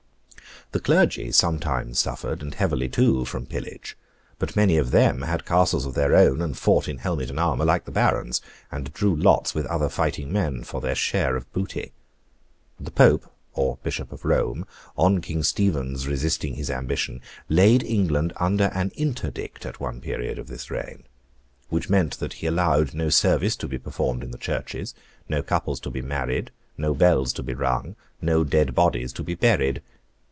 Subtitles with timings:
[0.73, 3.97] The clergy sometimes suffered, and heavily too, from pillage,
[4.39, 7.65] but many of them had castles of their own, and fought in helmet and armour
[7.65, 8.39] like the barons,
[8.71, 11.91] and drew lots with other fighting men for their share of booty.
[12.79, 18.71] The Pope (or Bishop of Rome), on King Stephen's resisting his ambition, laid England under
[18.73, 21.03] an Interdict at one period of this reign;
[21.67, 24.95] which means that he allowed no service to be performed in the churches,
[25.27, 29.35] no couples to be married, no bells to be rung, no dead bodies to be
[29.35, 29.81] buried.